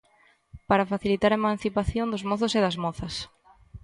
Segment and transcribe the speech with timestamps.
[0.69, 3.15] Para facilitar a emancipación dos mozos e das mozas.